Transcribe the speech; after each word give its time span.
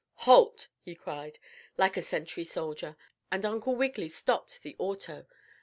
"Halt!" 0.25 0.67
he 0.79 0.95
cried, 0.95 1.37
like 1.77 1.95
a 1.95 2.01
sentry 2.01 2.43
soldier, 2.43 2.97
and 3.31 3.45
Uncle 3.45 3.75
Wiggily 3.75 4.09
stopped 4.09 4.63
the 4.63 4.75
auto. 4.79 5.27